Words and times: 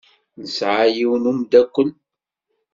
Nesɛa 0.41 0.85
yiwen 0.95 1.27
wemdakel. 1.29 1.89